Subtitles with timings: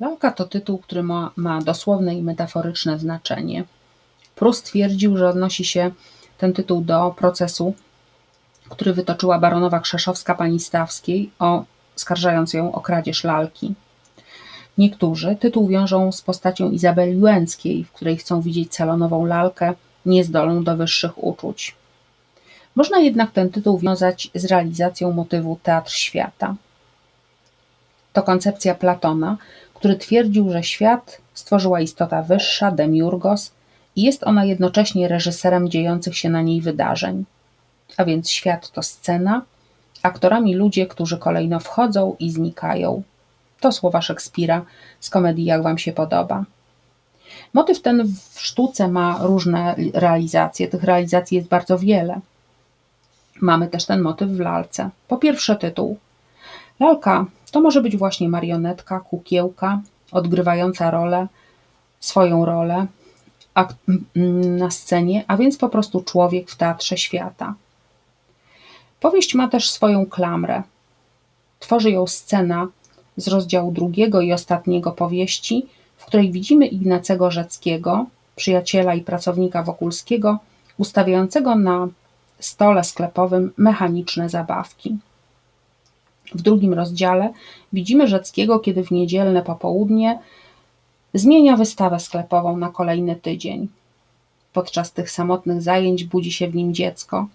[0.00, 3.64] Lalka to tytuł, który ma, ma dosłowne i metaforyczne znaczenie.
[4.34, 5.90] Prust twierdził, że odnosi się
[6.38, 7.74] ten tytuł do procesu,
[8.68, 11.30] który wytoczyła baronowa Krzeszowska pani Stawskiej,
[11.96, 13.74] oskarżając ją o kradzież lalki.
[14.78, 19.74] Niektórzy tytuł wiążą z postacią Izabeli Łęckiej, w której chcą widzieć salonową lalkę
[20.06, 21.74] niezdolną do wyższych uczuć.
[22.74, 26.54] Można jednak ten tytuł wiązać z realizacją motywu Teatr Świata.
[28.12, 29.36] To koncepcja Platona,
[29.84, 33.52] który twierdził, że świat stworzyła istota wyższa, demiurgos,
[33.96, 37.24] i jest ona jednocześnie reżyserem dziejących się na niej wydarzeń.
[37.96, 39.42] A więc świat to scena,
[40.02, 43.02] aktorami ludzie, którzy kolejno wchodzą i znikają.
[43.60, 44.64] To słowa Szekspira
[45.00, 46.44] z komedii Jak Wam się podoba.
[47.52, 50.68] Motyw ten w sztuce ma różne realizacje.
[50.68, 52.20] Tych realizacji jest bardzo wiele.
[53.40, 54.90] Mamy też ten motyw w lalce.
[55.08, 55.98] Po pierwsze tytuł.
[56.80, 59.80] Lalka to może być właśnie marionetka, kukiełka,
[60.12, 61.26] odgrywająca rolę,
[62.00, 62.86] swoją rolę
[64.58, 67.54] na scenie, a więc po prostu człowiek w teatrze świata.
[69.00, 70.62] Powieść ma też swoją klamrę.
[71.58, 72.68] Tworzy ją scena
[73.16, 80.38] z rozdziału drugiego i ostatniego powieści, w której widzimy Ignacego Rzeckiego, przyjaciela i pracownika Wokulskiego,
[80.78, 81.88] ustawiającego na
[82.38, 84.98] stole sklepowym mechaniczne zabawki.
[86.32, 87.32] W drugim rozdziale
[87.72, 90.18] widzimy Rzeckiego, kiedy w niedzielne popołudnie
[91.14, 93.68] zmienia wystawę sklepową na kolejny tydzień.
[94.52, 97.28] Podczas tych samotnych zajęć budzi się w nim dziecko.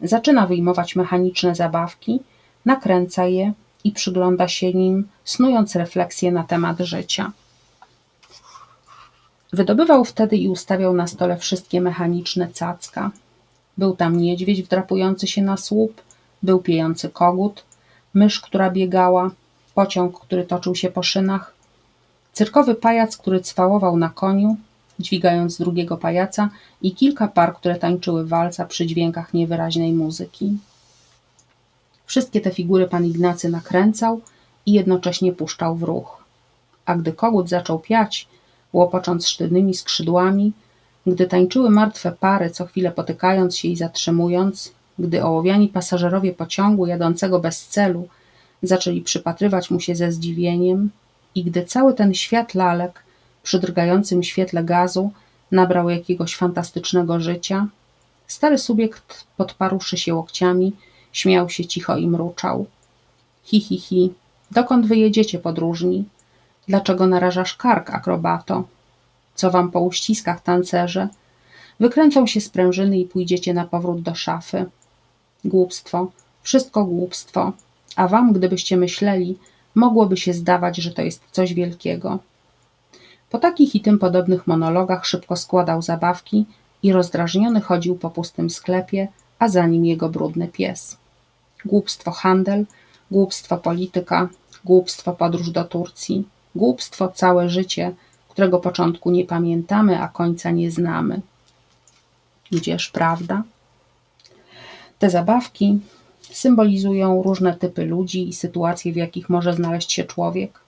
[0.00, 2.20] Zaczyna wyjmować mechaniczne zabawki,
[2.64, 3.52] nakręca je
[3.84, 7.32] i przygląda się nim, snując refleksje na temat życia.
[9.52, 13.10] Wydobywał wtedy i ustawiał na stole wszystkie mechaniczne cacka.
[13.78, 16.02] Był tam niedźwiedź wdrapujący się na słup,
[16.42, 17.64] był piejący kogut,
[18.16, 19.30] mysz, która biegała,
[19.74, 21.54] pociąg, który toczył się po szynach,
[22.32, 24.56] cyrkowy pajac, który cwałował na koniu,
[24.98, 26.50] dźwigając drugiego pajaca
[26.82, 30.58] i kilka par, które tańczyły walca przy dźwiękach niewyraźnej muzyki.
[32.06, 34.20] Wszystkie te figury pan Ignacy nakręcał
[34.66, 36.24] i jednocześnie puszczał w ruch.
[36.86, 38.28] A gdy kogut zaczął piać,
[38.72, 40.52] łopocząc sztywnymi skrzydłami,
[41.06, 47.38] gdy tańczyły martwe pary, co chwilę potykając się i zatrzymując, gdy ołowiani pasażerowie pociągu jadącego
[47.38, 48.08] bez celu
[48.62, 50.90] zaczęli przypatrywać mu się ze zdziwieniem
[51.34, 53.02] i gdy cały ten świat lalek
[53.42, 55.10] przy drgającym świetle gazu
[55.52, 57.66] nabrał jakiegoś fantastycznego życia,
[58.26, 60.72] stary subiekt, podparłszy się łokciami,
[61.12, 62.66] śmiał się cicho i mruczał.
[63.44, 64.12] Hi, hi, hi,
[64.50, 66.04] dokąd wyjedziecie podróżni?
[66.68, 68.64] Dlaczego narażasz kark, akrobato?
[69.34, 71.08] Co wam po uściskach, tancerze?
[71.80, 74.64] Wykręcą się sprężyny i pójdziecie na powrót do szafy.
[75.44, 76.10] Głupstwo,
[76.42, 77.52] wszystko głupstwo,
[77.96, 79.38] a wam, gdybyście myśleli,
[79.74, 82.18] mogłoby się zdawać, że to jest coś wielkiego.
[83.30, 86.46] Po takich i tym podobnych monologach szybko składał zabawki
[86.82, 89.08] i rozdrażniony chodził po pustym sklepie,
[89.38, 90.96] a za nim jego brudny pies.
[91.64, 92.66] Głupstwo handel,
[93.10, 94.28] głupstwo polityka,
[94.64, 97.94] głupstwo podróż do Turcji, głupstwo całe życie,
[98.28, 101.20] którego początku nie pamiętamy, a końca nie znamy.
[102.50, 103.42] Gdzież prawda?
[104.98, 105.78] Te zabawki
[106.20, 110.60] symbolizują różne typy ludzi i sytuacje, w jakich może znaleźć się człowiek.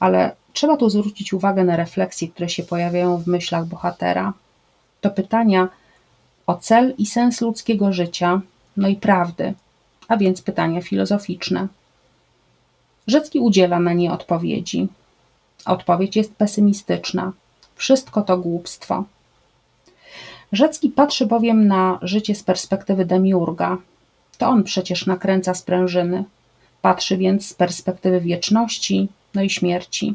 [0.00, 4.32] Ale trzeba tu zwrócić uwagę na refleksje, które się pojawiają w myślach bohatera.
[5.00, 5.68] To pytania
[6.46, 8.40] o cel i sens ludzkiego życia,
[8.76, 9.54] no i prawdy,
[10.08, 11.68] a więc pytania filozoficzne.
[13.06, 14.88] Rzecki udziela na nie odpowiedzi.
[15.64, 17.32] Odpowiedź jest pesymistyczna.
[17.74, 19.04] Wszystko to głupstwo.
[20.52, 23.76] Rzecki patrzy bowiem na życie z perspektywy demiurga.
[24.38, 26.24] To on przecież nakręca sprężyny.
[26.82, 30.14] Patrzy więc z perspektywy wieczności, no i śmierci.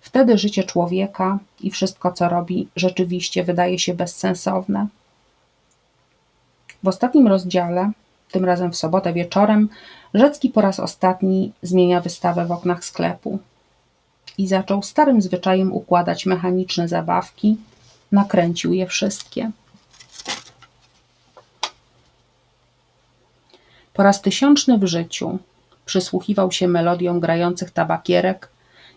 [0.00, 4.86] Wtedy życie człowieka i wszystko, co robi, rzeczywiście wydaje się bezsensowne.
[6.82, 7.90] W ostatnim rozdziale,
[8.32, 9.68] tym razem w sobotę wieczorem,
[10.14, 13.38] Rzecki po raz ostatni zmienia wystawę w oknach sklepu
[14.38, 17.56] i zaczął starym zwyczajem układać mechaniczne zabawki,
[18.12, 19.50] nakręcił je wszystkie.
[23.94, 25.38] Po raz tysiączny w życiu
[25.86, 28.48] przysłuchiwał się melodiom grających tabakierek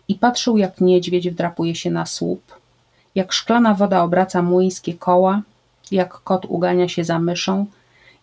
[0.07, 2.59] i patrzył, jak niedźwiedź wdrapuje się na słup,
[3.15, 5.41] jak szklana woda obraca młyńskie koła,
[5.91, 7.65] jak kot ugania się za myszą,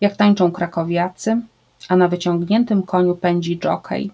[0.01, 1.41] jak tańczą krakowiacy,
[1.89, 4.11] a na wyciągniętym koniu pędzi jockey.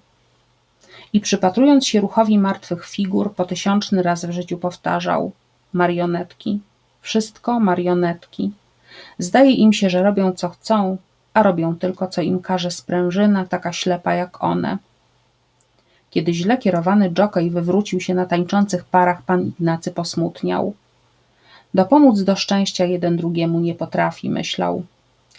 [1.13, 5.33] I przypatrując się ruchowi martwych figur, po tysiączny raz w życiu powtarzał
[5.75, 6.61] marionetki,
[7.01, 8.53] wszystko marionetki.
[9.19, 10.97] Zdaje im się, że robią co chcą,
[11.35, 14.79] a robią tylko co im każe sprężyna, taka ślepa jak one.
[16.11, 20.75] Kiedy źle kierowany jockey wywrócił się na tańczących parach, pan Ignacy posmutniał.
[21.75, 24.85] Dopomóc do szczęścia jeden drugiemu nie potrafi, myślał,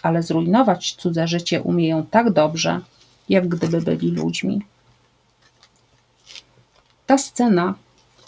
[0.02, 2.80] ale zrujnować cudze życie umieją tak dobrze,
[3.28, 4.62] jak gdyby byli ludźmi.
[7.06, 7.74] Ta scena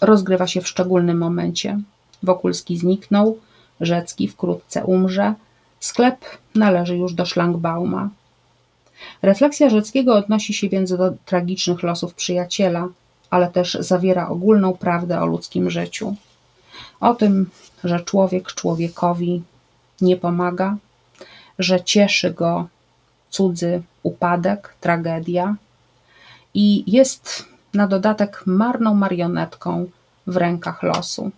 [0.00, 1.80] rozgrywa się w szczególnym momencie.
[2.22, 3.38] Wokulski zniknął,
[3.80, 5.34] Rzecki wkrótce umrze,
[5.80, 6.16] sklep
[6.54, 8.10] należy już do szlangbauma.
[9.22, 12.88] Refleksja Rzeckiego odnosi się więc do tragicznych losów przyjaciela,
[13.30, 16.16] ale też zawiera ogólną prawdę o ludzkim życiu.
[17.00, 17.50] O tym,
[17.84, 19.42] że człowiek człowiekowi
[20.00, 20.76] nie pomaga,
[21.58, 22.68] że cieszy go
[23.30, 25.56] cudzy upadek, tragedia
[26.54, 27.44] i jest
[27.74, 29.90] na dodatek marną marionetką
[30.26, 31.30] w rękach losu.